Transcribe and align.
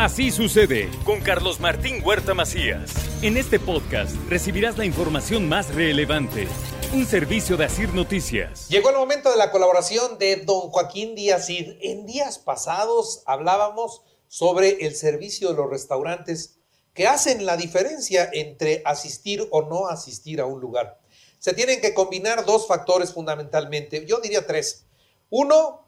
Así 0.00 0.30
sucede 0.30 0.88
con 1.04 1.20
Carlos 1.20 1.60
Martín 1.60 2.00
Huerta 2.02 2.32
Macías. 2.32 2.90
En 3.20 3.36
este 3.36 3.60
podcast 3.60 4.16
recibirás 4.30 4.78
la 4.78 4.86
información 4.86 5.46
más 5.46 5.74
relevante. 5.74 6.48
Un 6.94 7.04
servicio 7.04 7.58
de 7.58 7.66
Asir 7.66 7.92
Noticias. 7.92 8.70
Llegó 8.70 8.88
el 8.88 8.96
momento 8.96 9.30
de 9.30 9.36
la 9.36 9.50
colaboración 9.50 10.16
de 10.16 10.36
don 10.36 10.70
Joaquín 10.70 11.14
Díaz 11.14 11.48
Cid. 11.48 11.72
En 11.82 12.06
días 12.06 12.38
pasados 12.38 13.22
hablábamos 13.26 14.00
sobre 14.26 14.86
el 14.86 14.94
servicio 14.94 15.50
de 15.50 15.56
los 15.56 15.68
restaurantes 15.68 16.56
que 16.94 17.06
hacen 17.06 17.44
la 17.44 17.58
diferencia 17.58 18.30
entre 18.32 18.80
asistir 18.86 19.46
o 19.50 19.68
no 19.68 19.88
asistir 19.88 20.40
a 20.40 20.46
un 20.46 20.62
lugar. 20.62 20.98
Se 21.38 21.52
tienen 21.52 21.82
que 21.82 21.92
combinar 21.92 22.46
dos 22.46 22.66
factores 22.66 23.12
fundamentalmente, 23.12 24.06
yo 24.06 24.18
diría 24.20 24.46
tres. 24.46 24.86
Uno, 25.28 25.86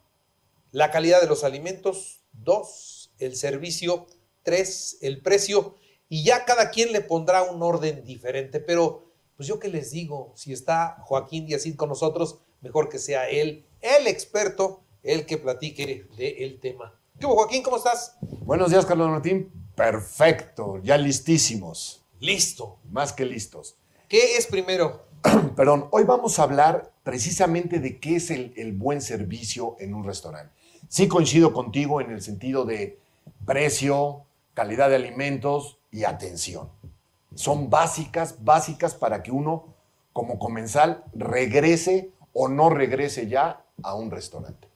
la 0.69 0.91
calidad 0.91 1.19
de 1.19 1.27
los 1.27 1.43
alimentos. 1.43 2.19
Dos, 2.31 2.92
el 3.23 3.35
servicio. 3.35 4.07
Tres, 4.43 4.97
el 5.01 5.21
precio. 5.21 5.75
Y 6.09 6.23
ya 6.23 6.45
cada 6.45 6.69
quien 6.69 6.91
le 6.91 7.01
pondrá 7.01 7.43
un 7.43 7.61
orden 7.63 8.03
diferente. 8.03 8.59
Pero, 8.59 9.11
pues 9.35 9.47
yo 9.47 9.59
qué 9.59 9.67
les 9.67 9.91
digo, 9.91 10.33
si 10.35 10.53
está 10.53 10.97
Joaquín 11.05 11.45
Díaz 11.45 11.65
con 11.75 11.89
nosotros, 11.89 12.39
mejor 12.61 12.89
que 12.89 12.99
sea 12.99 13.29
él, 13.29 13.65
el 13.81 14.07
experto, 14.07 14.83
el 15.03 15.25
que 15.25 15.37
platique 15.37 16.07
del 16.17 16.59
tema. 16.59 16.99
¿Qué 17.19 17.25
hubo, 17.25 17.35
Joaquín? 17.35 17.61
¿Cómo 17.63 17.77
estás? 17.77 18.15
Buenos 18.21 18.71
días, 18.71 18.85
Carlos 18.85 19.09
Martín. 19.09 19.51
Perfecto, 19.75 20.79
ya 20.83 20.97
listísimos. 20.97 22.03
Listo. 22.19 22.79
Más 22.89 23.11
que 23.11 23.25
listos. 23.25 23.75
¿Qué 24.07 24.37
es 24.37 24.47
primero? 24.47 25.05
Perdón, 25.55 25.87
hoy 25.91 26.03
vamos 26.03 26.39
a 26.39 26.43
hablar 26.43 26.93
precisamente 27.03 27.79
de 27.79 27.99
qué 27.99 28.15
es 28.15 28.31
el, 28.31 28.53
el, 28.55 28.73
buen 28.73 29.01
servicio 29.01 29.75
en 29.79 29.93
un 29.93 30.03
restaurante. 30.03 30.53
Sí 30.87 31.07
coincido 31.07 31.53
contigo 31.53 31.99
en 32.01 32.11
el 32.11 32.21
sentido 32.21 32.65
de 32.65 32.99
precio, 33.45 34.25
calidad 34.53 34.89
de 34.89 34.95
alimentos 34.95 35.79
y 35.91 36.03
atención. 36.03 36.69
Son 37.35 37.69
básicas, 37.69 38.43
básicas 38.43 38.95
para 38.95 39.23
que 39.23 39.31
uno, 39.31 39.73
como 40.11 40.39
comensal, 40.39 41.03
regrese 41.13 42.11
o 42.33 42.47
no 42.47 42.69
regrese 42.69 43.27
ya 43.27 43.65
a 43.81 43.95
un 43.95 44.11
restaurante. 44.11 44.67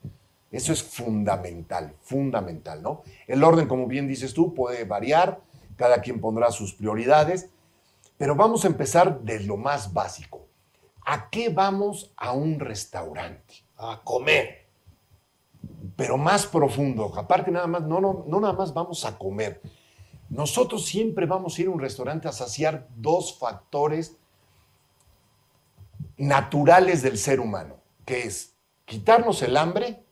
Eso 0.52 0.72
es 0.72 0.82
fundamental, 0.82 1.94
fundamental, 2.02 2.82
¿no? 2.82 3.04
El 3.28 3.44
orden, 3.44 3.68
como 3.68 3.88
bien 3.88 4.08
dices 4.08 4.34
tú, 4.34 4.54
puede 4.54 4.86
variar, 4.86 5.42
cada 5.76 6.02
quien 6.02 6.22
pondrá 6.22 6.52
sus 6.52 6.74
prioridades, 6.74 7.50
pero 8.18 8.36
vamos 8.36 8.64
a 8.64 8.68
empezar 8.68 9.22
de 9.22 9.42
lo 9.42 9.58
más 9.58 9.94
básico. 9.94 10.48
¿A 11.06 11.30
qué 11.30 11.50
vamos 11.50 12.12
a 12.18 12.32
un 12.32 12.60
restaurante? 12.60 13.56
A 13.78 14.02
comer. 14.04 14.67
Pero 15.96 16.18
más 16.18 16.46
profundo, 16.46 17.14
aparte 17.18 17.52
nada 17.52 17.68
más, 17.68 17.84
no, 17.84 18.00
no, 18.00 18.24
no 18.28 18.40
nada 18.40 18.54
más 18.54 18.74
vamos 18.74 19.04
a 19.06 19.18
comer. 19.18 19.62
Nosotros 20.30 20.86
siempre 20.86 21.26
vamos 21.26 21.58
a 21.58 21.62
ir 21.62 21.68
a 21.68 21.72
un 21.72 21.80
restaurante 21.80 22.28
a 22.28 22.32
saciar 22.32 22.88
dos 22.96 23.38
factores 23.38 24.18
naturales 26.18 27.02
del 27.02 27.18
ser 27.18 27.40
humano, 27.40 27.78
que 28.06 28.24
es 28.24 28.54
quitarnos 28.86 29.42
el 29.42 29.56
hambre 29.56 30.04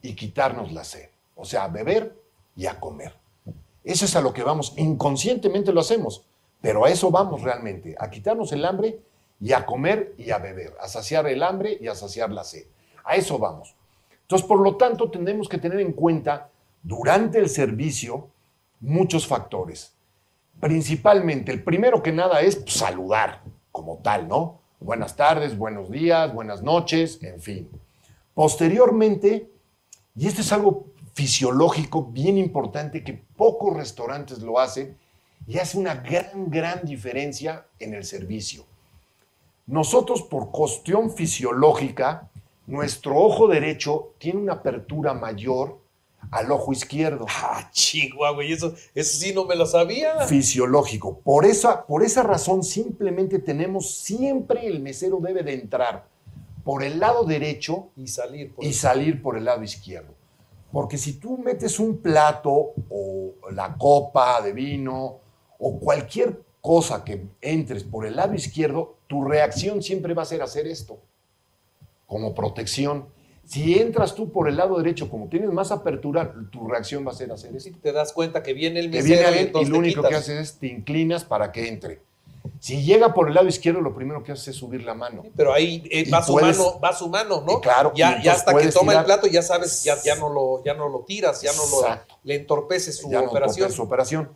y 0.00 0.14
quitarnos 0.14 0.72
la 0.72 0.84
sed. 0.84 1.08
O 1.34 1.44
sea, 1.44 1.64
a 1.64 1.68
beber 1.68 2.16
y 2.54 2.66
a 2.66 2.78
comer. 2.78 3.14
Eso 3.84 4.04
es 4.04 4.14
a 4.14 4.20
lo 4.20 4.32
que 4.32 4.42
vamos. 4.42 4.74
Inconscientemente 4.76 5.72
lo 5.72 5.80
hacemos, 5.80 6.24
pero 6.60 6.84
a 6.84 6.90
eso 6.90 7.10
vamos 7.10 7.42
realmente, 7.42 7.96
a 7.98 8.10
quitarnos 8.10 8.52
el 8.52 8.64
hambre 8.64 9.00
y 9.40 9.52
a 9.52 9.66
comer 9.66 10.14
y 10.18 10.30
a 10.30 10.38
beber, 10.38 10.76
a 10.80 10.88
saciar 10.88 11.26
el 11.26 11.42
hambre 11.42 11.76
y 11.80 11.88
a 11.88 11.94
saciar 11.94 12.30
la 12.30 12.44
sed. 12.44 12.66
A 13.04 13.16
eso 13.16 13.38
vamos. 13.38 13.74
Entonces, 14.32 14.48
por 14.48 14.60
lo 14.60 14.76
tanto, 14.76 15.10
tenemos 15.10 15.46
que 15.46 15.58
tener 15.58 15.78
en 15.80 15.92
cuenta 15.92 16.48
durante 16.82 17.38
el 17.38 17.50
servicio 17.50 18.30
muchos 18.80 19.26
factores. 19.26 19.92
Principalmente, 20.58 21.52
el 21.52 21.62
primero 21.62 22.02
que 22.02 22.12
nada 22.12 22.40
es 22.40 22.62
saludar 22.66 23.42
como 23.70 23.98
tal, 23.98 24.28
¿no? 24.28 24.58
Buenas 24.80 25.16
tardes, 25.16 25.58
buenos 25.58 25.90
días, 25.90 26.32
buenas 26.32 26.62
noches, 26.62 27.22
en 27.22 27.42
fin. 27.42 27.68
Posteriormente, 28.32 29.50
y 30.16 30.26
esto 30.26 30.40
es 30.40 30.50
algo 30.50 30.86
fisiológico 31.12 32.06
bien 32.06 32.38
importante 32.38 33.04
que 33.04 33.22
pocos 33.36 33.76
restaurantes 33.76 34.38
lo 34.38 34.58
hacen 34.58 34.96
y 35.46 35.58
hace 35.58 35.76
una 35.76 35.96
gran, 35.96 36.48
gran 36.48 36.86
diferencia 36.86 37.66
en 37.78 37.92
el 37.92 38.04
servicio. 38.04 38.64
Nosotros 39.66 40.22
por 40.22 40.50
cuestión 40.50 41.10
fisiológica, 41.10 42.30
nuestro 42.66 43.16
ojo 43.16 43.48
derecho 43.48 44.14
tiene 44.18 44.40
una 44.40 44.54
apertura 44.54 45.14
mayor 45.14 45.78
al 46.30 46.50
ojo 46.50 46.72
izquierdo. 46.72 47.26
Ah, 47.28 47.68
chihuahua, 47.72 48.44
y 48.44 48.52
eso, 48.52 48.74
eso 48.94 49.18
sí 49.18 49.34
no 49.34 49.44
me 49.44 49.56
lo 49.56 49.66
sabía. 49.66 50.20
Fisiológico. 50.26 51.18
Por 51.18 51.44
esa, 51.44 51.84
por 51.84 52.02
esa 52.02 52.22
razón 52.22 52.62
simplemente 52.62 53.38
tenemos 53.38 53.94
siempre 53.94 54.66
el 54.66 54.80
mesero 54.80 55.18
debe 55.20 55.42
de 55.42 55.54
entrar 55.54 56.06
por 56.64 56.82
el 56.84 57.00
lado 57.00 57.24
derecho 57.24 57.88
y 57.96 58.06
salir 58.06 58.54
por, 58.54 58.64
y 58.64 58.68
el... 58.68 58.74
salir 58.74 59.22
por 59.22 59.36
el 59.36 59.44
lado 59.44 59.62
izquierdo. 59.62 60.14
Porque 60.70 60.96
si 60.96 61.14
tú 61.14 61.36
metes 61.36 61.78
un 61.78 61.98
plato 61.98 62.72
o 62.88 63.34
la 63.52 63.76
copa 63.76 64.40
de 64.40 64.52
vino 64.52 65.18
o 65.58 65.78
cualquier 65.78 66.40
cosa 66.62 67.04
que 67.04 67.26
entres 67.40 67.84
por 67.84 68.06
el 68.06 68.16
lado 68.16 68.34
izquierdo, 68.34 68.96
tu 69.06 69.24
reacción 69.24 69.82
siempre 69.82 70.14
va 70.14 70.22
a 70.22 70.26
ser 70.26 70.40
hacer 70.40 70.66
esto, 70.66 70.98
como 72.12 72.34
protección. 72.34 73.06
Si 73.44 73.78
entras 73.78 74.14
tú 74.14 74.30
por 74.30 74.48
el 74.48 74.56
lado 74.56 74.76
derecho, 74.76 75.08
como 75.08 75.28
tienes 75.28 75.50
más 75.50 75.72
apertura, 75.72 76.32
tu 76.52 76.68
reacción 76.68 77.06
va 77.06 77.10
a 77.10 77.14
ser 77.14 77.32
hacer 77.32 77.56
esto. 77.56 77.70
Te 77.82 77.90
das 77.90 78.12
cuenta 78.12 78.42
que 78.42 78.52
viene 78.52 78.80
el 78.80 78.90
mesero 78.90 79.30
viene 79.30 79.50
y, 79.52 79.62
y 79.62 79.64
lo 79.64 79.78
único 79.78 80.02
que 80.02 80.14
haces 80.14 80.38
es 80.38 80.58
te 80.58 80.66
inclinas 80.66 81.24
para 81.24 81.50
que 81.50 81.68
entre. 81.68 82.02
Si 82.60 82.82
llega 82.82 83.14
por 83.14 83.28
el 83.28 83.34
lado 83.34 83.48
izquierdo, 83.48 83.80
lo 83.80 83.94
primero 83.94 84.22
que 84.22 84.32
hace 84.32 84.50
es 84.50 84.56
subir 84.56 84.84
la 84.84 84.94
mano. 84.94 85.24
Pero 85.34 85.52
ahí 85.52 85.82
eh, 85.90 86.08
va, 86.10 86.22
su 86.22 86.32
puedes, 86.32 86.58
mano, 86.58 86.80
va 86.80 86.92
su 86.92 87.08
mano, 87.08 87.42
¿no? 87.46 87.60
Claro. 87.60 87.92
Ya, 87.94 88.20
ya 88.22 88.32
hasta 88.32 88.54
que 88.56 88.68
toma 88.68 88.92
tirar, 88.92 89.04
el 89.04 89.06
plato, 89.06 89.26
ya 89.26 89.42
sabes, 89.42 89.82
ya, 89.82 89.96
ya, 90.02 90.16
no 90.16 90.28
lo, 90.28 90.62
ya 90.64 90.74
no 90.74 90.88
lo 90.88 91.00
tiras, 91.00 91.40
ya 91.40 91.52
no 91.52 91.62
lo, 91.66 91.98
le 92.24 92.34
entorpeces 92.36 92.98
su 92.98 93.10
ya 93.10 93.22
operación. 93.22 93.68
No 93.68 93.74
su 93.74 93.82
operación. 93.82 94.28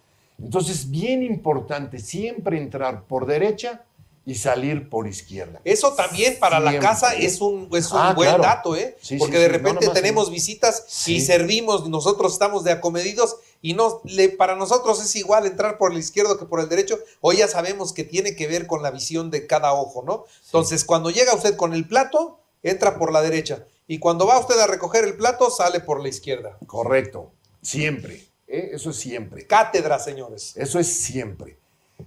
Entonces, 0.43 0.91
bien 0.91 1.22
importante 1.22 1.98
siempre 1.98 2.58
entrar 2.58 3.03
por 3.04 3.26
derecha 3.26 3.85
y 4.26 4.34
salir 4.34 4.91
por 4.91 5.06
izquierda. 5.06 5.60
Eso 5.64 5.94
también 5.94 6.38
para 6.41 6.56
Siempre. 6.59 6.75
la 6.75 6.81
casa 6.81 7.14
es 7.14 7.41
un, 7.41 7.69
es 7.72 7.92
un 7.92 7.98
Ah, 8.00 8.12
buen 8.12 8.28
claro. 8.28 8.42
dato, 8.42 8.75
¿eh? 8.76 8.98
Sí, 9.00 9.16
Porque 9.19 9.37
sí, 9.37 9.42
de 9.42 9.48
repente 9.48 9.87
No, 9.87 9.92
tenemos 9.92 10.26
en- 10.26 10.34
visitas 10.34 11.06
y 11.06 11.20
servimos, 11.20 11.88
nosotros 11.88 12.32
estamos 12.32 12.64
de 12.64 12.72
acomedidos 12.72 13.37
y 13.62 13.75
no, 13.75 14.00
le, 14.04 14.28
para 14.28 14.56
nosotros 14.56 15.00
es 15.00 15.14
igual 15.14 15.47
entrar 15.47 15.78
por 15.78 15.92
el 15.92 15.98
izquierdo 15.98 16.38
que 16.38 16.44
por 16.44 16.59
el 16.59 16.69
derecho. 16.69 16.98
Hoy 17.20 17.37
ya 17.37 17.47
sabemos 17.48 17.92
que 17.92 18.03
tiene 18.03 18.34
que 18.34 18.48
ver 18.48 18.66
con 18.66 18.82
la 18.82 18.91
visión 18.91 19.31
de 19.31 19.47
cada 19.47 19.72
ojo, 19.75 20.03
¿no? 20.04 20.25
Entonces, 20.47 20.84
cuando 20.84 21.10
llega 21.10 21.32
usted 21.32 21.54
con 21.56 21.72
el 21.72 21.87
plato, 21.87 22.41
entra 22.64 22.98
por 22.98 23.12
la 23.12 23.22
derecha. 23.22 23.64
Y 23.87 24.00
cuando 24.00 24.26
va 24.26 24.41
usted 24.41 24.58
a 24.58 24.66
recoger 24.66 25.04
el 25.04 25.16
plato, 25.16 25.50
sale 25.53 25.78
por 25.78 26.03
la 26.03 26.08
izquierda. 26.08 26.58
Correcto. 26.66 27.31
Siempre. 27.62 28.26
¿eh? 28.49 28.70
Eso 28.73 28.90
es 28.90 28.96
siempre. 28.96 29.46
Cátedra, 29.46 30.00
señores. 30.00 30.52
Eso 30.56 30.81
es 30.81 30.88
siempre. 31.05 31.58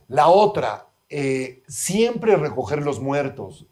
La 0.10 0.28
otra, 0.28 0.86
eh, 1.10 1.62
siempre 1.68 2.36
recoger 2.36 2.84
los 2.84 3.00
muertos. 3.00 3.66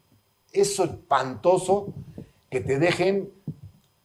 Es 0.52 0.78
espantoso 0.78 1.88
que 2.50 2.60
te 2.60 2.78
dejen 2.78 3.30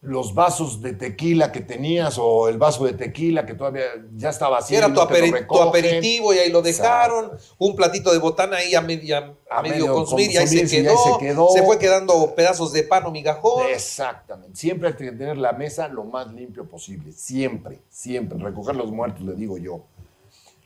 los 0.01 0.33
vasos 0.33 0.81
de 0.81 0.91
tequila 0.91 1.53
que 1.53 1.61
tenías 1.61 2.17
o 2.19 2.49
el 2.49 2.57
vaso 2.57 2.83
de 2.83 2.91
tequila 2.91 3.45
que 3.45 3.53
todavía 3.53 3.83
ya 4.17 4.31
está 4.31 4.49
vacío. 4.49 4.77
Era 4.77 4.93
tu, 4.93 4.99
aperi- 4.99 5.47
tu 5.47 5.61
aperitivo 5.61 6.33
y 6.33 6.39
ahí 6.39 6.49
lo 6.51 6.61
dejaron. 6.61 7.31
Un 7.57 7.73
platito 7.77 8.11
de 8.11 8.17
botana 8.19 8.57
ahí 8.57 8.75
a, 8.75 8.81
media- 8.81 9.33
a 9.49 9.59
A 9.59 9.61
medio, 9.61 9.75
medio 9.85 9.93
consumir 9.93 10.29
y 10.29 10.35
ahí 10.37 10.45
se, 10.47 10.65
y 10.65 10.67
quedó, 10.67 10.91
ahí 10.91 10.97
se 11.13 11.25
quedó. 11.25 11.49
se 11.53 11.63
fue 11.63 11.79
quedando 11.79 12.35
pedazos 12.35 12.73
de 12.73 12.83
pan 12.83 13.05
o 13.05 13.11
migajón. 13.11 13.63
Exactamente. 13.71 14.57
Siempre 14.57 14.89
hay 14.89 14.95
que 14.95 15.11
tener 15.13 15.37
la 15.37 15.53
mesa 15.53 15.87
lo 15.87 16.03
más 16.03 16.27
limpio 16.33 16.65
posible. 16.65 17.13
Siempre, 17.13 17.79
siempre. 17.89 18.37
Recoger 18.37 18.75
los 18.75 18.91
muertos, 18.91 19.21
le 19.23 19.35
digo 19.35 19.57
yo. 19.57 19.83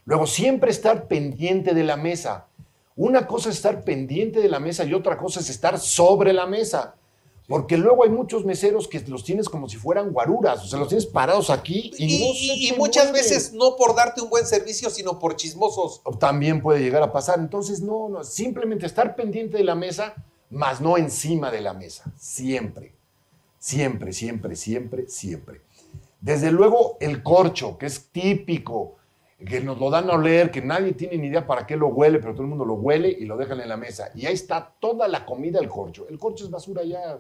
Luego, 0.05 0.25
siempre 0.25 0.71
estar 0.71 1.05
pendiente 1.07 1.75
de 1.75 1.83
la 1.83 1.95
mesa. 1.95 2.47
Una 2.97 3.25
cosa 3.27 3.49
es 3.49 3.55
estar 3.57 3.83
pendiente 3.83 4.39
de 4.41 4.49
la 4.49 4.59
mesa 4.59 4.83
y 4.83 4.93
otra 4.93 5.17
cosa 5.17 5.39
es 5.39 5.49
estar 5.49 5.79
sobre 5.79 6.33
la 6.33 6.45
mesa. 6.47 6.95
Porque 7.47 7.77
luego 7.77 8.03
hay 8.03 8.09
muchos 8.09 8.43
meseros 8.43 8.89
que 8.89 8.99
los 9.07 9.23
tienes 9.23 9.47
como 9.47 9.69
si 9.69 9.77
fueran 9.77 10.11
guaruras, 10.11 10.65
o 10.65 10.67
sea, 10.67 10.79
los 10.79 10.89
tienes 10.89 11.05
parados 11.05 11.49
aquí 11.49 11.91
y, 11.97 12.15
Y, 12.15 12.19
no 12.27 12.33
se 12.33 12.73
y- 12.75 12.77
muchas 12.77 13.05
mueven. 13.05 13.21
veces 13.23 13.53
no 13.53 13.77
por 13.77 13.95
darte 13.95 14.19
un 14.21 14.29
buen 14.29 14.45
servicio, 14.45 14.89
sino 14.89 15.17
por 15.17 15.37
chismosos. 15.37 16.01
También 16.19 16.61
puede 16.61 16.81
llegar 16.81 17.03
a 17.03 17.13
pasar. 17.13 17.39
Entonces, 17.39 17.79
no, 17.79 18.09
no, 18.09 18.23
simplemente 18.25 18.85
estar 18.85 19.15
pendiente 19.15 19.55
de 19.55 19.63
la 19.63 19.75
mesa, 19.75 20.13
más 20.49 20.81
no 20.81 20.97
encima 20.97 21.49
de 21.49 21.61
la 21.61 21.73
mesa. 21.73 22.11
Siempre, 22.19 22.91
siempre, 23.59 24.11
siempre, 24.11 24.55
siempre, 24.57 25.07
siempre. 25.07 25.61
Desde 26.19 26.51
luego, 26.51 26.97
el 26.99 27.23
corcho, 27.23 27.77
que 27.77 27.85
es 27.85 28.09
típico, 28.11 28.96
que 29.45 29.61
nos 29.61 29.79
lo 29.79 29.89
dan 29.89 30.09
a 30.09 30.13
oler, 30.13 30.49
que 30.49 30.61
nadie 30.61 30.93
tiene 30.93 31.17
ni 31.17 31.27
idea 31.27 31.45
para 31.45 31.65
qué 31.67 31.75
lo 31.75 31.87
huele, 31.89 32.19
pero 32.19 32.33
todo 32.33 32.43
el 32.43 32.49
mundo 32.49 32.65
lo 32.65 32.73
huele 32.73 33.09
y 33.09 33.25
lo 33.25 33.37
dejan 33.37 33.59
en 33.61 33.69
la 33.69 33.77
mesa. 33.77 34.09
Y 34.15 34.25
ahí 34.25 34.33
está 34.33 34.73
toda 34.79 35.07
la 35.07 35.25
comida 35.25 35.59
del 35.59 35.69
corcho. 35.69 36.07
El 36.09 36.17
corcho 36.17 36.43
es 36.45 36.49
basura 36.49 36.83
ya. 36.83 37.19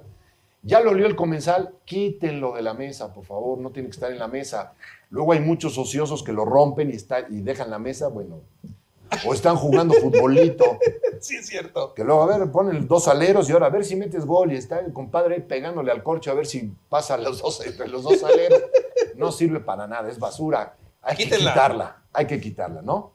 Ya 0.63 0.81
lo 0.81 0.89
olió 0.91 1.05
el 1.05 1.15
comensal, 1.15 1.75
quítenlo 1.85 2.53
de 2.55 2.63
la 2.63 2.73
mesa, 2.73 3.13
por 3.13 3.23
favor, 3.23 3.59
no 3.59 3.69
tiene 3.69 3.87
que 3.89 3.93
estar 3.93 4.11
en 4.11 4.17
la 4.19 4.27
mesa. 4.27 4.73
Luego 5.11 5.31
hay 5.31 5.39
muchos 5.39 5.77
ociosos 5.77 6.23
que 6.23 6.33
lo 6.33 6.43
rompen 6.43 6.89
y, 6.89 6.95
está, 6.95 7.21
y 7.29 7.41
dejan 7.41 7.69
la 7.69 7.77
mesa, 7.79 8.07
bueno, 8.07 8.41
o 9.25 9.33
están 9.33 9.55
jugando 9.55 9.93
futbolito, 10.01 10.79
Sí, 11.21 11.37
es 11.37 11.47
cierto. 11.47 11.93
que 11.93 12.03
luego, 12.03 12.23
a 12.23 12.37
ver, 12.37 12.51
ponen 12.51 12.87
dos 12.87 13.07
aleros 13.07 13.47
y 13.49 13.53
ahora 13.53 13.67
a 13.67 13.69
ver 13.69 13.85
si 13.85 13.95
metes 13.95 14.25
gol 14.25 14.51
y 14.51 14.55
está 14.57 14.79
el 14.79 14.91
compadre 14.91 15.39
pegándole 15.41 15.91
al 15.91 16.03
corcho 16.03 16.31
a 16.31 16.33
ver 16.33 16.47
si 16.47 16.73
pasa 16.89 17.17
los 17.17 17.41
dos, 17.41 17.65
entre 17.65 17.87
los 17.87 18.03
dos 18.03 18.23
aleros. 18.23 18.61
No 19.15 19.31
sirve 19.31 19.59
para 19.59 19.87
nada, 19.87 20.09
es 20.09 20.19
basura. 20.19 20.75
Hay 21.01 21.15
Quítenla. 21.15 21.37
que 21.45 21.53
quitarla, 21.53 22.01
hay 22.17 22.25
que 22.25 22.41
quitarla, 22.41 22.81
¿no? 22.81 23.11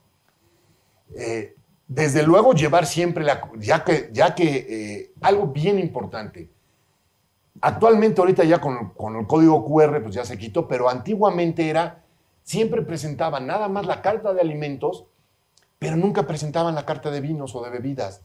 Eh, 1.16 1.56
desde 1.88 2.22
luego 2.22 2.54
llevar 2.54 2.86
siempre 2.86 3.24
la... 3.24 3.50
Ya 3.58 3.82
que, 3.82 4.10
ya 4.12 4.34
que 4.34 4.66
eh, 4.68 5.12
algo 5.20 5.48
bien 5.48 5.80
importante, 5.80 6.48
actualmente 7.60 8.20
ahorita 8.20 8.44
ya 8.44 8.60
con, 8.60 8.90
con 8.90 9.16
el 9.16 9.26
código 9.26 9.64
QR 9.64 10.00
pues 10.00 10.14
ya 10.14 10.24
se 10.24 10.38
quitó, 10.38 10.68
pero 10.68 10.88
antiguamente 10.88 11.68
era, 11.68 12.04
siempre 12.44 12.82
presentaban 12.82 13.48
nada 13.48 13.68
más 13.68 13.86
la 13.86 14.02
carta 14.02 14.32
de 14.32 14.40
alimentos, 14.40 15.06
pero 15.80 15.96
nunca 15.96 16.24
presentaban 16.24 16.76
la 16.76 16.86
carta 16.86 17.10
de 17.10 17.20
vinos 17.20 17.56
o 17.56 17.64
de 17.64 17.70
bebidas. 17.70 18.22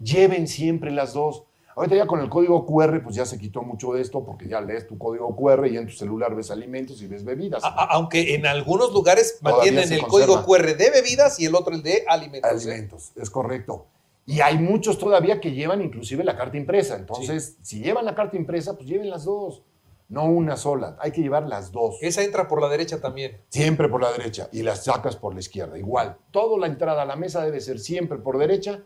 Lleven 0.00 0.48
siempre 0.48 0.90
las 0.90 1.12
dos. 1.12 1.44
Ahorita 1.76 1.96
ya 1.96 2.06
con 2.06 2.20
el 2.20 2.28
código 2.28 2.64
QR 2.66 3.02
pues 3.02 3.16
ya 3.16 3.26
se 3.26 3.38
quitó 3.38 3.62
mucho 3.62 3.92
de 3.92 4.00
esto 4.00 4.24
porque 4.24 4.46
ya 4.48 4.60
lees 4.60 4.86
tu 4.86 4.96
código 4.96 5.34
QR 5.34 5.66
y 5.66 5.76
en 5.76 5.86
tu 5.86 5.92
celular 5.92 6.34
ves 6.34 6.50
alimentos 6.50 7.02
y 7.02 7.06
ves 7.08 7.24
bebidas. 7.24 7.64
A- 7.64 7.68
aunque 7.90 8.34
en 8.34 8.46
algunos 8.46 8.92
lugares 8.92 9.38
Todavía 9.40 9.72
mantienen 9.72 9.92
el 9.92 10.00
conserva. 10.06 10.42
código 10.42 10.46
QR 10.46 10.76
de 10.76 10.90
bebidas 10.90 11.40
y 11.40 11.46
el 11.46 11.54
otro 11.54 11.74
el 11.74 11.82
de 11.82 12.04
alimentos. 12.08 12.48
¿eh? 12.50 12.54
Alimentos, 12.54 13.12
es 13.16 13.28
correcto. 13.30 13.86
Y 14.26 14.40
hay 14.40 14.56
muchos 14.58 14.98
todavía 14.98 15.40
que 15.40 15.50
llevan 15.52 15.82
inclusive 15.82 16.24
la 16.24 16.36
carta 16.36 16.56
impresa. 16.56 16.96
Entonces, 16.96 17.56
si 17.62 17.80
llevan 17.82 18.04
la 18.06 18.14
carta 18.14 18.36
impresa, 18.36 18.74
pues 18.74 18.88
lleven 18.88 19.10
las 19.10 19.24
dos. 19.24 19.62
No 20.08 20.24
una 20.26 20.56
sola. 20.56 20.96
Hay 21.00 21.10
que 21.12 21.22
llevar 21.22 21.46
las 21.48 21.72
dos. 21.72 21.96
Esa 22.02 22.22
entra 22.22 22.46
por 22.46 22.60
la 22.62 22.68
derecha 22.68 23.00
también. 23.00 23.38
Siempre 23.48 23.88
por 23.88 24.00
la 24.02 24.12
derecha 24.12 24.48
y 24.52 24.62
las 24.62 24.84
sacas 24.84 25.16
por 25.16 25.34
la 25.34 25.40
izquierda. 25.40 25.76
Igual, 25.78 26.16
toda 26.30 26.58
la 26.58 26.66
entrada 26.68 27.02
a 27.02 27.04
la 27.06 27.16
mesa 27.16 27.42
debe 27.44 27.60
ser 27.60 27.78
siempre 27.80 28.18
por 28.18 28.38
derecha 28.38 28.80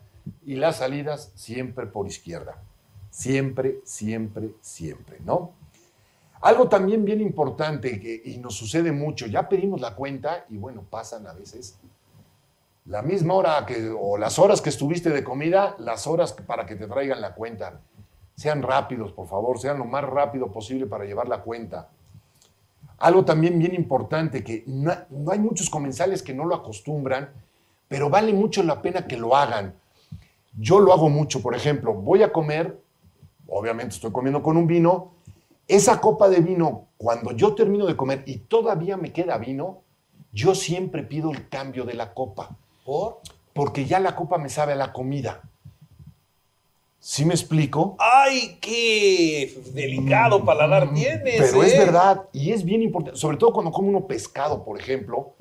y 0.45 0.55
las 0.57 0.77
salidas 0.77 1.31
siempre 1.35 1.87
por 1.87 2.07
izquierda. 2.07 2.63
Siempre, 3.11 3.81
siempre, 3.85 4.51
siempre, 4.61 5.19
¿no? 5.25 5.53
Algo 6.41 6.69
también 6.69 7.05
bien 7.05 7.21
importante 7.21 7.99
que, 7.99 8.23
y 8.25 8.39
nos 8.39 8.55
sucede 8.55 8.93
mucho, 8.93 9.27
ya 9.27 9.49
pedimos 9.49 9.81
la 9.81 9.95
cuenta 9.95 10.45
y 10.49 10.57
bueno, 10.57 10.85
pasan 10.89 11.27
a 11.27 11.33
veces 11.33 11.79
la 12.89 13.03
misma 13.03 13.35
hora 13.35 13.67
que, 13.67 13.91
o 13.91 14.17
las 14.17 14.39
horas 14.39 14.63
que 14.63 14.71
estuviste 14.71 15.11
de 15.11 15.23
comida, 15.23 15.75
las 15.79 16.07
horas 16.07 16.33
para 16.33 16.65
que 16.65 16.75
te 16.75 16.87
traigan 16.87 17.21
la 17.21 17.35
cuenta. 17.35 17.81
Sean 18.35 18.63
rápidos, 18.63 19.13
por 19.13 19.27
favor, 19.27 19.59
sean 19.59 19.79
lo 19.79 19.85
más 19.85 20.05
rápido 20.05 20.51
posible 20.51 20.87
para 20.87 21.05
llevar 21.05 21.29
la 21.29 21.43
cuenta. 21.43 21.91
Algo 22.99 23.25
también 23.25 23.59
bien 23.59 23.75
importante, 23.75 24.43
que 24.43 24.65
no, 24.67 24.93
no 25.11 25.33
hay 25.33 25.39
muchos 25.39 25.69
comensales 25.69 26.23
que 26.23 26.33
no 26.33 26.45
lo 26.45 26.55
acostumbran, 26.55 27.31
pero 27.89 28.09
vale 28.09 28.33
mucho 28.33 28.63
la 28.63 28.81
pena 28.81 29.07
que 29.07 29.17
lo 29.17 29.37
hagan. 29.37 29.75
Yo 30.57 30.81
lo 30.81 30.93
hago 30.93 31.11
mucho, 31.11 31.43
por 31.43 31.55
ejemplo, 31.55 31.95
voy 31.95 32.23
a 32.23 32.33
comer, 32.33 32.81
obviamente 33.49 33.95
estoy 33.95 34.13
comiendo 34.13 34.43
con 34.43 34.57
un 34.57 34.67
vino, 34.67 35.13
esa 35.67 36.01
copa 36.01 36.29
de 36.29 36.41
vino, 36.41 36.87
cuando 36.97 37.33
yo 37.33 37.55
termino 37.55 37.87
de 37.87 37.97
comer 37.97 38.23
y 38.27 38.39
todavía 38.39 38.97
me 38.97 39.13
queda 39.13 39.37
vino, 39.39 39.83
yo 40.33 40.55
siempre 40.55 41.03
pido 41.03 41.31
el 41.31 41.49
cambio 41.49 41.85
de 41.85 41.95
la 41.95 42.15
copa, 42.15 42.57
¿Por? 42.85 43.21
porque 43.53 43.85
ya 43.85 44.01
la 44.01 44.15
copa 44.17 44.39
me 44.39 44.49
sabe 44.49 44.73
a 44.73 44.77
la 44.77 44.93
comida. 44.93 45.43
¿Sí 47.01 47.25
me 47.25 47.33
explico? 47.33 47.97
¡Ay, 47.99 48.59
qué 48.61 49.63
delicado 49.73 50.45
paladar 50.45 50.93
tienes! 50.93 51.41
Mm, 51.41 51.45
Pero 51.45 51.63
es 51.63 51.79
verdad, 51.79 52.29
y 52.33 52.51
es 52.53 52.65
bien 52.65 52.83
importante, 52.83 53.19
sobre 53.19 53.37
todo 53.37 53.53
cuando 53.53 53.71
come 53.71 53.89
uno 53.89 54.07
pescado, 54.07 54.65
por 54.65 54.79
ejemplo, 54.79 55.35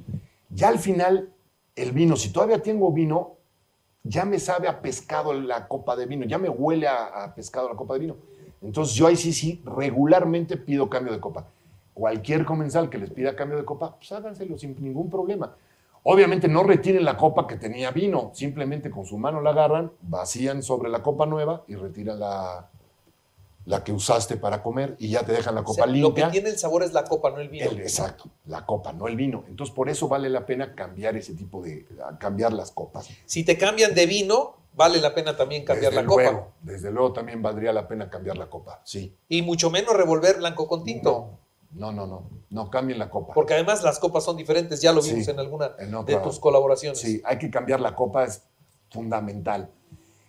ya 0.50 0.70
al 0.70 0.80
final 0.80 1.30
el 1.76 1.92
vino, 1.92 2.16
si 2.16 2.32
todavía 2.32 2.62
tengo 2.62 2.92
vino, 2.92 3.37
ya 4.04 4.26
me 4.26 4.40
sabe 4.40 4.68
a 4.68 4.82
pescado 4.82 5.34
la 5.34 5.68
copa 5.68 5.96
de 5.96 6.06
vino, 6.06 6.26
ya 6.26 6.38
me 6.38 6.50
huele 6.50 6.88
a, 6.88 7.34
pescado 7.36 7.70
la 7.70 7.76
copa 7.76 7.96
de 7.96 8.00
vino. 8.00 8.18
Entonces 8.62 8.96
yo 8.96 9.08
ahí 9.08 9.16
sí, 9.16 9.34
sí, 9.34 9.62
regularmente 9.66 10.58
pido 10.58 10.90
cambio 10.90 11.14
de 11.14 11.20
copa. 11.20 11.48
Cualquier 11.94 12.46
comensal 12.46 12.90
que 12.90 12.98
les 12.98 13.10
pida 13.10 13.36
cambio 13.36 13.58
de 13.58 13.66
copa, 13.66 13.96
pues 13.98 14.12
háganselo 14.12 14.58
sin 14.58 14.76
ningún 14.82 15.10
problema. 15.10 15.56
Obviamente 16.04 16.48
no 16.48 16.64
retiren 16.64 17.04
la 17.04 17.18
copa 17.18 17.48
que 17.48 17.58
tenía 17.58 17.92
vino, 17.92 18.32
simplemente 18.34 18.90
con 18.90 19.06
su 19.06 19.18
mano 19.18 19.42
la 19.42 19.50
agarran, 19.50 19.92
vacían 20.02 20.64
sobre 20.64 20.90
la 20.90 21.04
copa 21.04 21.26
nueva 21.26 21.64
y 21.68 21.76
retiran 21.76 22.20
la, 22.20 22.70
la 23.68 23.84
que 23.84 23.92
usaste 23.92 24.38
para 24.38 24.64
comer 24.64 24.96
y 24.98 25.10
ya 25.10 25.24
te 25.26 25.34
dejan 25.34 25.54
la 25.54 25.60
O 25.62 25.66
copa 25.66 25.76
sea, 25.76 25.86
lo 25.88 25.92
que 25.92 26.00
limpia. 26.00 26.32
tiene 26.32 26.50
el 26.50 26.58
sabor 26.58 26.84
es 26.84 26.94
la 26.94 27.04
copa, 27.04 27.32
no 27.32 27.40
el 27.40 27.50
vino. 27.50 27.70
El- 27.70 27.82
exacto, 27.82 28.30
la 28.46 28.66
copa, 28.66 28.94
no 28.94 29.08
el 29.10 29.18
vino. 29.18 29.44
Entonces 29.50 29.76
por 29.76 29.90
eso 29.90 30.08
vale 30.08 30.30
la 30.30 30.46
pena 30.46 30.74
cambiar 30.74 31.18
ese 31.18 31.34
tipo 31.34 31.62
de, 31.62 31.86
cambiar 32.18 32.54
las 32.54 32.72
copas. 32.72 33.10
Si 33.26 33.44
te 33.44 33.58
cambian 33.58 33.94
de 33.94 34.06
vino, 34.06 34.56
vale 34.74 35.02
la 35.02 35.14
pena 35.14 35.36
también 35.36 35.66
cambiar 35.66 35.92
desde 35.92 36.02
la 36.02 36.08
copa. 36.08 36.22
luego, 36.24 36.48
Desde 36.62 36.92
luego 36.92 37.12
también 37.12 37.42
valdría 37.42 37.74
la 37.74 37.90
pena 37.90 38.10
cambiar 38.10 38.38
la 38.38 38.50
copa, 38.50 38.80
sí. 38.86 39.14
Y 39.28 39.42
mucho 39.42 39.70
menos 39.70 39.94
revolver 39.98 40.38
blanco 40.38 40.66
con 40.66 40.86
tinto. 40.86 41.32
No, 41.74 41.92
no, 41.92 42.08
no, 42.08 42.08
no, 42.08 42.30
no 42.50 42.70
cambien 42.72 42.98
la 42.98 43.10
copa. 43.10 43.34
Porque 43.34 43.54
además 43.54 43.84
las 43.84 44.00
copas 44.00 44.24
son 44.24 44.38
diferentes, 44.38 44.82
ya 44.82 44.94
lo 44.94 45.02
vimos 45.02 45.26
Sí, 45.26 45.30
en 45.32 45.40
alguna 45.40 45.72
en 45.78 45.92
de 46.06 46.16
tus 46.18 46.40
colaboraciones. 46.40 47.00
Sí, 47.02 47.22
hay 47.26 47.38
que 47.38 47.52
cambiar 47.52 47.82
la 47.82 47.94
copa, 47.94 48.24
es 48.24 48.44
fundamental. 48.92 49.70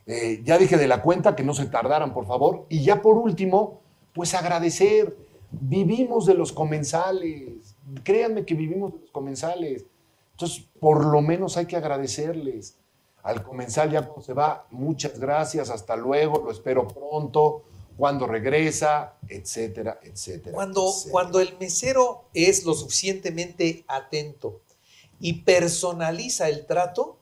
Eh, 0.09 0.41
ya 0.43 0.57
dije 0.57 0.79
de 0.79 0.89
la 0.89 1.03
cuenta 1.03 1.37
que 1.37 1.45
no 1.45 1.53
se 1.53 1.67
tardaran, 1.67 2.15
por 2.15 2.27
favor. 2.27 2.65
Y 2.71 2.83
ya 2.83 3.03
por 3.03 3.17
último, 3.17 3.81
pues 4.15 4.35
agradecer. 4.35 5.17
Vivimos 5.51 6.27
de 6.27 6.35
los 6.35 6.51
comensales. 6.51 7.77
Créanme 8.03 8.45
que 8.45 8.55
vivimos 8.55 8.95
de 8.95 9.01
los 9.01 9.11
comensales. 9.11 9.85
Entonces, 10.33 10.65
por 10.81 11.05
lo 11.05 11.21
menos 11.21 11.57
hay 11.57 11.67
que 11.67 11.77
agradecerles. 11.77 12.77
Al 13.23 13.43
comensal 13.43 13.91
ya 13.91 14.03
cuando 14.03 14.23
se 14.23 14.33
va, 14.33 14.67
muchas 14.71 15.19
gracias, 15.19 15.69
hasta 15.69 15.97
luego, 15.97 16.43
lo 16.45 16.53
espero 16.53 16.87
pronto, 16.89 17.65
cuando 17.97 18.27
regresa, 18.27 19.17
etcétera, 19.29 19.99
etcétera. 20.03 20.55
Cuando, 20.55 20.89
etcétera. 20.89 21.13
cuando 21.13 21.41
el 21.41 21.59
mesero 21.59 22.25
es 22.33 22.65
lo 22.65 22.75
suficientemente 22.75 23.85
atento 23.89 24.61
y 25.21 25.43
personaliza 25.43 26.49
el 26.49 26.65
trato, 26.65 27.18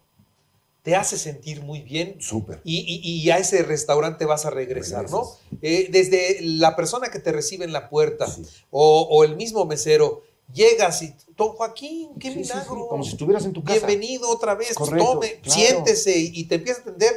te 0.86 0.94
hace 0.94 1.18
sentir 1.18 1.62
muy 1.64 1.80
bien 1.82 2.14
Súper. 2.20 2.60
y, 2.62 2.76
y- 2.78 3.20
y 3.20 3.30
a 3.32 3.38
ese 3.38 3.64
restaurante 3.64 4.24
vas 4.24 4.46
a 4.46 4.50
regresar, 4.50 5.10
¿no? 5.10 5.28
Eh, 5.60 5.88
desde 5.90 6.38
la 6.42 6.76
persona 6.76 7.08
que 7.10 7.18
te 7.18 7.32
recibe 7.32 7.64
en 7.64 7.72
la 7.72 7.88
puerta 7.90 8.28
Sí. 8.30 8.44
o, 8.70 9.00
o 9.10 9.24
el 9.24 9.34
mismo 9.34 9.64
mesero, 9.64 10.22
llegas 10.54 11.02
y, 11.02 11.12
don 11.36 11.48
Joaquín, 11.56 12.10
qué 12.20 12.28
Sí, 12.28 12.34
sí, 12.34 12.44
sí, 12.44 12.52
milagro. 12.54 12.86
como 12.86 13.02
si 13.02 13.10
estuvieras 13.10 13.44
en 13.46 13.52
tu 13.52 13.64
casa. 13.64 13.84
Bienvenido 13.84 14.30
otra 14.30 14.54
vez, 14.54 14.74
Correcto, 14.74 15.14
tome, 15.14 15.40
claro. 15.40 15.60
siéntese 15.60 16.16
y, 16.18 16.44
te 16.44 16.54
empieza 16.54 16.78
a 16.78 16.82
atender. 16.82 17.12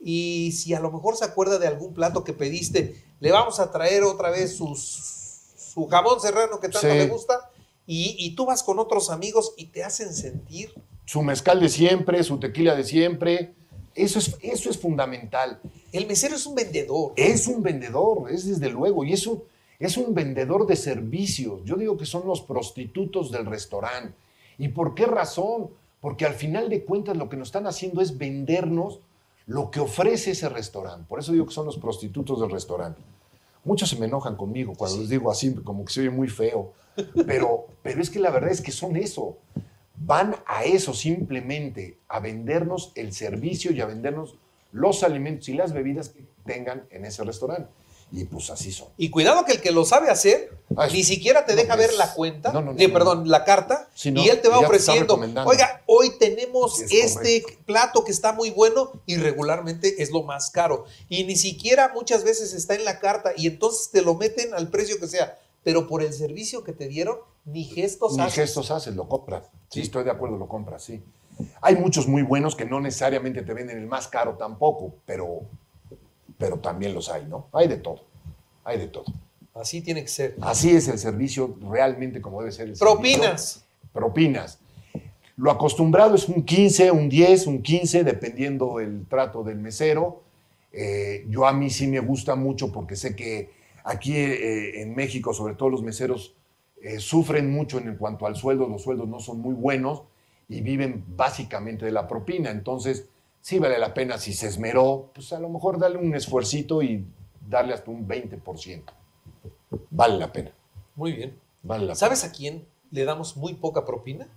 Y 0.00 0.50
si 0.50 0.74
a 0.74 0.80
lo 0.80 0.90
mejor 0.90 1.16
se 1.16 1.24
acuerda 1.24 1.60
de 1.60 1.68
algún 1.68 1.94
plato 1.94 2.24
que 2.24 2.32
pediste, 2.32 3.04
le 3.20 3.30
vamos 3.30 3.60
a 3.60 3.70
traer 3.70 4.02
otra 4.02 4.30
vez 4.30 4.56
sus, 4.56 4.98
su 5.56 5.86
jamón 5.86 6.20
serrano 6.20 6.58
que 6.58 6.68
tanto 6.68 6.88
le 6.88 7.06
gusta. 7.06 7.48
Y, 7.86 8.16
y 8.18 8.34
tú 8.34 8.46
vas 8.46 8.64
con 8.64 8.80
otros 8.80 9.10
amigos 9.10 9.54
y 9.56 9.66
te 9.66 9.84
hacen 9.84 10.12
sentir. 10.12 10.74
Su 11.12 11.20
mezcal 11.20 11.60
de 11.60 11.68
siempre, 11.68 12.24
su 12.24 12.38
tequila 12.38 12.74
de 12.74 12.84
siempre. 12.84 13.52
Eso 13.94 14.18
es, 14.18 14.34
eso 14.40 14.70
es 14.70 14.78
fundamental. 14.78 15.60
El 15.92 16.06
mesero 16.06 16.36
es 16.36 16.46
un 16.46 16.54
vendedor. 16.54 17.12
Es 17.16 17.46
un 17.48 17.62
vendedor, 17.62 18.30
es 18.30 18.46
desde 18.46 18.70
luego, 18.70 19.04
y 19.04 19.12
es 19.12 19.26
un, 19.26 19.42
es 19.78 19.98
un 19.98 20.14
vendedor 20.14 20.66
de 20.66 20.74
servicios. 20.74 21.60
Yo 21.66 21.76
digo 21.76 21.98
que 21.98 22.06
son 22.06 22.26
los 22.26 22.40
prostitutos 22.40 23.30
del 23.30 23.44
restaurante. 23.44 24.14
¿Y 24.56 24.68
por 24.68 24.94
qué 24.94 25.04
razón? 25.04 25.68
Porque 26.00 26.24
al 26.24 26.32
final 26.32 26.70
de 26.70 26.82
cuentas 26.82 27.14
lo 27.14 27.28
que 27.28 27.36
nos 27.36 27.48
están 27.48 27.66
haciendo 27.66 28.00
es 28.00 28.16
vendernos 28.16 29.00
lo 29.46 29.70
que 29.70 29.80
ofrece 29.80 30.30
ese 30.30 30.48
restaurante. 30.48 31.04
Por 31.06 31.18
eso 31.18 31.32
digo 31.32 31.44
que 31.44 31.52
son 31.52 31.66
los 31.66 31.76
prostitutos 31.76 32.40
del 32.40 32.50
restaurante. 32.50 33.02
Muchos 33.64 33.90
se 33.90 33.96
me 33.96 34.06
enojan 34.06 34.34
conmigo 34.34 34.72
cuando 34.74 34.96
les 34.96 35.10
digo 35.10 35.30
así, 35.30 35.52
como 35.56 35.84
que 35.84 35.92
se 35.92 36.00
oye 36.00 36.10
muy 36.10 36.28
feo. 36.28 36.72
Pero, 37.26 37.66
pero 37.82 38.00
es 38.00 38.08
que 38.08 38.18
la 38.18 38.30
verdad 38.30 38.50
es 38.50 38.62
que 38.62 38.72
son 38.72 38.96
eso. 38.96 39.36
Van 40.04 40.36
a 40.46 40.64
eso 40.64 40.94
simplemente, 40.94 41.98
a 42.08 42.20
vendernos 42.20 42.92
el 42.94 43.12
servicio 43.12 43.72
y 43.72 43.80
a 43.80 43.86
vendernos 43.86 44.36
los 44.72 45.02
alimentos 45.02 45.48
y 45.48 45.54
las 45.54 45.72
bebidas 45.72 46.08
que 46.08 46.24
tengan 46.44 46.86
en 46.90 47.04
ese 47.04 47.24
restaurante. 47.24 47.68
Y 48.10 48.24
pues 48.24 48.50
así 48.50 48.72
son. 48.72 48.88
Y 48.98 49.10
cuidado 49.10 49.44
que 49.44 49.52
el 49.52 49.60
que 49.60 49.72
lo 49.72 49.84
sabe 49.84 50.10
hacer 50.10 50.50
Ah, 50.76 50.88
ni 50.88 51.02
siquiera 51.02 51.44
te 51.44 51.54
no, 51.54 51.62
deja 51.62 51.76
ver 51.76 51.92
la 51.94 52.12
cuenta, 52.14 52.52
no, 52.52 52.60
no, 52.60 52.72
ni, 52.72 52.88
perdón, 52.88 53.28
la 53.28 53.44
carta, 53.44 53.88
Sí, 53.94 54.12
y 54.14 54.28
él 54.28 54.40
te 54.40 54.48
va 54.48 54.58
te 54.58 54.64
ofreciendo, 54.64 55.20
oiga, 55.44 55.82
hoy 55.86 56.10
tenemos 56.18 56.80
Es 56.80 56.92
este 56.92 57.44
plato 57.66 58.04
que 58.04 58.12
está 58.12 58.32
muy 58.32 58.50
bueno 58.50 58.92
y 59.06 59.16
regularmente 59.16 60.02
es 60.02 60.10
lo 60.10 60.22
más 60.22 60.50
caro. 60.50 60.86
Y 61.08 61.24
ni 61.24 61.36
siquiera 61.36 61.90
muchas 61.94 62.24
veces 62.24 62.52
está 62.52 62.74
en 62.74 62.84
la 62.84 63.00
carta 63.00 63.32
y 63.36 63.46
entonces 63.46 63.90
te 63.90 64.02
lo 64.02 64.14
meten 64.14 64.54
al 64.54 64.68
precio 64.68 64.98
que 64.98 65.08
sea, 65.08 65.38
pero 65.62 65.86
por 65.86 66.02
el 66.02 66.12
servicio 66.12 66.64
que 66.64 66.72
te 66.72 66.88
dieron, 66.88 67.18
ni 67.44 67.64
gestos 67.64 68.16
Ni 68.16 68.22
haces. 68.22 68.34
gestos 68.34 68.70
haces, 68.70 68.94
lo 68.94 69.08
compras. 69.08 69.44
Sí, 69.68 69.80
estoy 69.80 70.04
de 70.04 70.10
acuerdo, 70.10 70.36
lo 70.36 70.48
compras, 70.48 70.82
sí. 70.84 71.02
Hay 71.60 71.76
muchos 71.76 72.06
muy 72.06 72.22
buenos 72.22 72.54
que 72.54 72.64
no 72.64 72.80
necesariamente 72.80 73.42
te 73.42 73.54
venden 73.54 73.78
el 73.78 73.86
más 73.86 74.06
caro 74.08 74.34
tampoco, 74.36 74.94
pero, 75.06 75.40
pero 76.38 76.58
también 76.58 76.94
los 76.94 77.08
hay, 77.08 77.24
¿no? 77.26 77.48
Hay 77.52 77.68
de 77.68 77.78
todo, 77.78 78.00
hay 78.64 78.78
de 78.78 78.88
todo. 78.88 79.04
Así 79.54 79.80
tiene 79.82 80.02
que 80.02 80.08
ser. 80.08 80.36
Así 80.40 80.70
es 80.70 80.88
el 80.88 80.98
servicio 80.98 81.56
realmente 81.68 82.20
como 82.20 82.40
debe 82.40 82.52
ser 82.52 82.68
el 82.68 82.78
Propinas. 82.78 83.42
servicio. 83.42 83.62
Propinas. 83.92 84.58
Lo 85.36 85.50
acostumbrado 85.50 86.14
es 86.14 86.28
un 86.28 86.44
15, 86.44 86.90
un 86.90 87.08
10, 87.08 87.46
un 87.46 87.62
15, 87.62 88.04
dependiendo 88.04 88.80
el 88.80 89.06
trato 89.06 89.42
del 89.42 89.58
mesero. 89.58 90.22
Eh, 90.72 91.26
yo 91.28 91.46
a 91.46 91.52
mí 91.52 91.70
sí 91.70 91.86
me 91.86 92.00
gusta 92.00 92.34
mucho 92.34 92.70
porque 92.72 92.96
sé 92.96 93.16
que 93.16 93.50
aquí 93.84 94.14
eh, 94.16 94.82
en 94.82 94.94
México, 94.94 95.34
sobre 95.34 95.54
todo 95.54 95.70
los 95.70 95.82
meseros, 95.82 96.34
eh, 96.82 96.98
sufren 96.98 97.50
mucho 97.50 97.78
en 97.78 97.96
cuanto 97.96 98.26
al 98.26 98.36
sueldo. 98.36 98.68
Los 98.68 98.82
sueldos 98.82 99.08
no 99.08 99.20
son 99.20 99.40
muy 99.40 99.54
buenos 99.54 100.02
y 100.48 100.60
viven 100.60 101.04
básicamente 101.16 101.84
de 101.84 101.92
la 101.92 102.08
propina. 102.08 102.50
Entonces, 102.50 103.06
sí 103.40 103.58
vale 103.58 103.78
la 103.78 103.94
pena 103.94 104.18
si 104.18 104.32
se 104.32 104.48
esmeró, 104.48 105.10
pues 105.14 105.32
a 105.32 105.40
lo 105.40 105.48
mejor 105.48 105.78
darle 105.78 105.98
un 105.98 106.14
esfuercito 106.14 106.82
y 106.82 107.06
darle 107.48 107.74
hasta 107.74 107.90
un 107.90 108.06
20%. 108.06 108.82
Vale 109.90 110.18
la 110.18 110.32
pena. 110.32 110.52
Muy 110.96 111.12
bien. 111.12 111.38
Vale 111.62 111.86
la 111.86 111.94
¿Sabes 111.94 112.24
a 112.24 112.32
quién 112.32 112.66
le 112.90 113.04
damos 113.04 113.36
muy 113.36 113.54
poca 113.54 113.86
propina? 113.86 114.28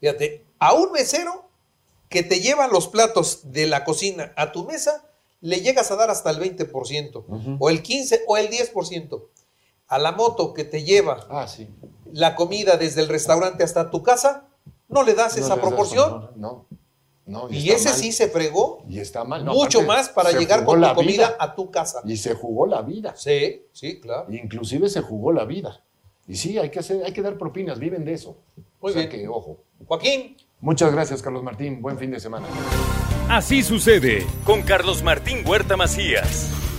Fíjate, 0.00 0.44
a 0.58 0.74
un 0.74 0.92
mesero 0.92 1.48
que 2.08 2.22
te 2.22 2.40
lleva 2.40 2.68
los 2.68 2.88
platos 2.88 3.52
de 3.52 3.66
la 3.66 3.84
cocina 3.84 4.32
a 4.36 4.52
tu 4.52 4.64
mesa, 4.64 5.08
le 5.40 5.60
llegas 5.60 5.90
a 5.90 5.96
dar 5.96 6.10
hasta 6.10 6.30
el 6.30 6.38
20%, 6.38 7.56
o 7.58 7.70
el 7.70 7.82
15% 7.82 8.20
o 8.26 8.36
el 8.36 8.48
10%. 8.48 9.22
A 9.88 9.98
la 9.98 10.12
moto 10.12 10.54
que 10.54 10.64
te 10.64 10.82
lleva. 10.82 11.26
Ah, 11.30 11.46
sí. 11.46 11.68
la 12.12 12.34
comida 12.34 12.76
desde 12.76 13.00
el 13.02 13.08
restaurante 13.08 13.64
hasta 13.64 13.90
tu 13.90 14.02
casa, 14.02 14.48
no 14.88 15.02
le 15.02 15.14
das 15.14 15.36
No 15.36 15.44
esa 15.44 15.56
proporción. 15.60 16.30
No. 16.36 16.66
no 17.26 17.48
y 17.50 17.70
ese 17.70 17.88
mal. 17.90 17.98
sí 17.98 18.12
se 18.12 18.28
fregó 18.28 18.84
Y 18.88 18.98
está 18.98 19.24
mal. 19.24 19.44
No, 19.44 19.54
mucho 19.54 19.82
más 19.82 20.08
para 20.08 20.32
llegar 20.32 20.64
con 20.64 20.76
tu 20.76 20.80
la 20.82 20.94
comida 20.94 21.28
vida. 21.28 21.36
a 21.38 21.54
tu 21.54 21.70
casa. 21.70 22.00
Y 22.04 22.16
se 22.16 22.34
jugó 22.34 22.66
la 22.66 22.82
vida. 22.82 23.14
Sí, 23.16 23.66
sí, 23.72 24.00
claro. 24.00 24.32
Inclusive 24.32 24.88
se 24.88 25.00
jugó 25.00 25.32
la 25.32 25.44
vida. 25.44 25.82
Y 26.26 26.36
sí, 26.36 26.56
hay 26.58 26.70
que, 26.70 26.78
hacer, 26.78 27.04
hay 27.04 27.12
que 27.12 27.20
dar 27.20 27.36
propinas, 27.36 27.78
viven 27.78 28.04
de 28.04 28.14
eso. 28.14 28.38
Muy 28.80 28.90
o 28.90 28.94
sea 28.94 29.06
bien. 29.06 29.10
que, 29.22 29.28
ojo. 29.28 29.58
Joaquín, 29.86 30.36
Muchas 30.60 30.92
gracias, 30.92 31.20
Carlos 31.20 31.42
Martín. 31.42 31.82
Buen 31.82 31.98
fin 31.98 32.10
de 32.10 32.18
semana. 32.18 32.46
Así 33.28 33.62
sucede 33.62 34.26
con 34.46 34.62
Carlos 34.62 35.02
Martín 35.02 35.46
Huerta 35.46 35.76
Macías. 35.76 36.48